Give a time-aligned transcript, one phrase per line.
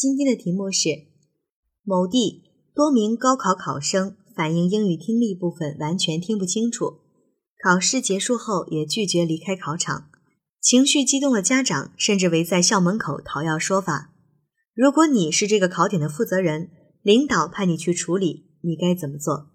[0.00, 0.88] 今天的题目是：
[1.82, 7.00] 某地多名高考考生反映英语听力部分完全听不清楚，
[7.62, 10.08] 考试结束后也拒绝离开考场，
[10.58, 14.14] 情绪激动的家长甚至围在校门口讨要说法。
[14.72, 16.70] 如果你是这个考点的负责人，
[17.02, 19.50] 领导派你去处理，你该怎么做？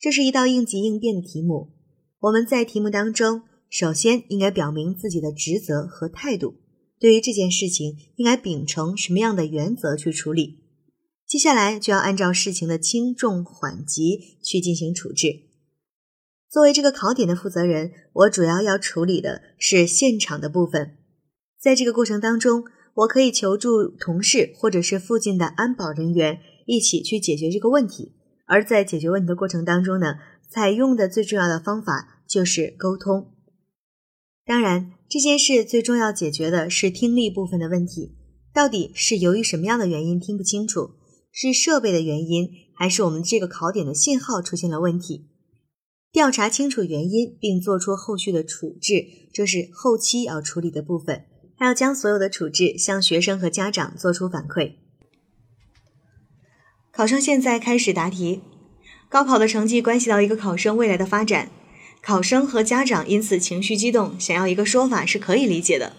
[0.00, 1.70] 这是一道应急应变的题目。
[2.18, 6.56] 我们在题目当中，首先应该表明自己的职责和态度。
[7.02, 10.60] 对于这件事情，应该秉承什么样的原则去处理？
[11.26, 15.48] 接下来就要按照事情的轻重缓急去进行处置。
[16.48, 20.96] 作为这个考点的负责人，我主要要处理的是现场的部分。
[21.60, 22.62] 在这个过程当中，
[22.94, 28.12] 我可以求助同事或者是附近的安保人员一起去解决这个问题。
[28.46, 33.32] 而在解决问题的过程当中呢，采用的最重要的方法就是沟通。
[34.52, 34.92] 当然。
[35.08, 38.16] 这件事最重要解决的是听力部分的问题，
[38.52, 40.90] 到底是由于什么样的原因听不清楚？
[41.30, 45.26] 是设备的原因，还是我们这个考点的信号出现了问题？
[46.12, 51.24] 调查清楚原因，并做出后续的处置，这是后期要处理的部分。
[51.56, 54.74] 还要将所有的处置向学生和家长做出反馈。
[56.90, 58.42] 考生现在开始答题。
[59.08, 61.50] 高考的成绩关系到一个考生未来的发展。
[62.04, 65.92] 考生和家长因此情绪激动，想要一个说法是可以理解的。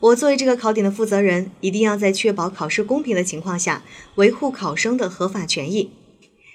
[0.00, 3.82] 我作为这个考点的负责人，一定要在确保考试公平的情况下，
[4.14, 5.90] 维护考生的合法权益。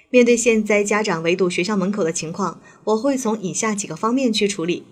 [0.10, 4.84] 面对现在家长围堵学校门口的情况，我会从以下几个方面去处理。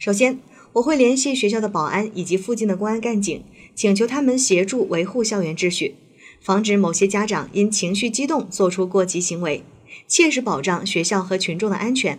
[0.00, 0.40] 首先，
[0.74, 3.44] 我会联系学校的保安以及附近的公安干警，
[3.76, 5.94] 请求他们协助维护校园秩序，
[6.40, 9.62] 防止某些家长因情绪激动做出过激行为，
[10.08, 12.18] 切实保障学校和群众的安全。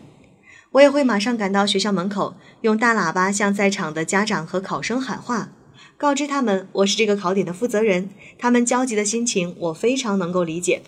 [0.78, 5.52] 我也会马上赶到学校门口，用大喇叭向在场的家长和考生喊话，
[5.97, 8.09] 告知他们我是这个考点的负责人。
[8.38, 10.84] 他们焦急的心情我非常能够理解。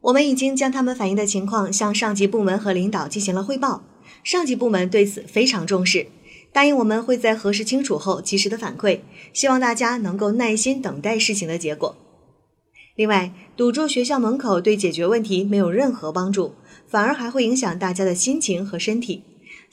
[0.00, 3.82] 我们已经将他们反映的情况向上级部门和领导进行了汇报，
[4.22, 6.06] 上级部门对此非常重视，
[6.50, 9.00] 答应我们会在核实清楚后及时的反馈。
[9.34, 11.94] 希望大家能够耐心等待事情的结果。
[12.96, 16.54] 另外，堵住学校门口对解决问题没有任何帮助。
[16.86, 19.24] 反而还会影响大家的心情和身体，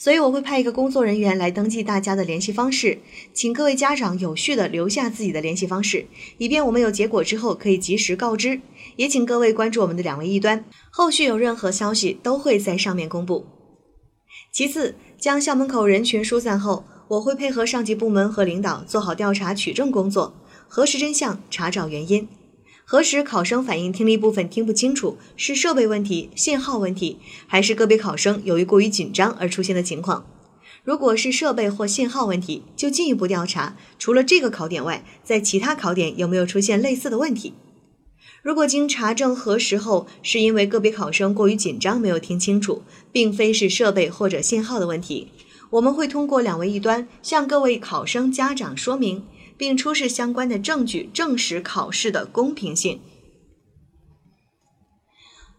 [0.01, 2.97] 所以我会派一个工作人员来登记大家的联系方式，
[3.35, 6.07] 请各位家长有序的留下自己的联系方式，
[6.39, 8.59] 以便我们有结果之后可以及时告知。
[8.95, 13.45] 也请各位关注我们的两位一端，后续有任何消息都会在上面公布。
[14.51, 20.33] 其次，将校门口人群疏散后，我会配合上级部门和领导做好调查取证工作，
[20.67, 22.27] 核实真相，查找原因。
[22.83, 30.25] 核实考生反映听力部分听不清楚是设备问题、信号问题，还是个别考生由于过于紧张而出现的情况？
[30.83, 37.53] 如果是设备或信号问题，就进一步调查，除了这个考点外，在其他考点有没有出现类似的问题？
[38.41, 42.81] 如果经查证核实后，是因为个别考生过于紧张没有听清楚，
[43.11, 45.27] 并非是设备或者信号的问题，
[45.69, 49.23] 我们会通过两位一端向各位考生家长说明。
[49.61, 52.99] 并出示相关的证据，证实考试的公平性。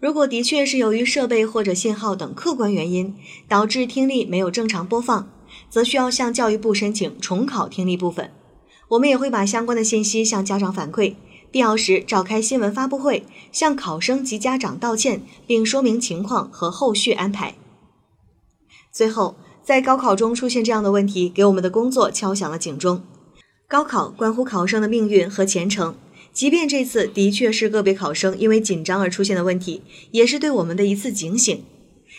[0.00, 3.14] 如果的确是由于设备或者信号等客观原因
[3.46, 5.30] 导致听力没有正常播放，
[5.70, 8.32] 则需要向教育部申请重考听力部分。
[8.88, 11.14] 我们也会把相关的信息向家长反馈，
[11.52, 17.54] 必要时召开新闻发布会，向考生及家长道歉，并说明情况和后续安排。
[18.90, 23.04] 最后，在高考中出现这样的问题，给我们的工作敲响了警钟。
[23.72, 25.94] 高考关乎考生的命运和前程，
[26.30, 31.64] 即便这次的确是个别考生因为紧张而出现的问题，也是对我们的一次警醒。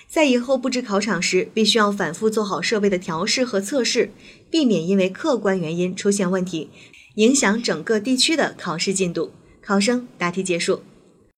[0.08, 4.10] 在以后布置考场时，必须要反复做好设备的调试和测试，
[4.50, 6.72] 避免因为客观原因出现问题，
[7.18, 9.30] 影响整个地区的考试进度。
[9.62, 10.82] 考生答题结束。